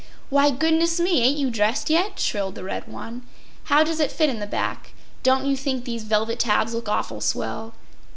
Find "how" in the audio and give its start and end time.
3.65-3.83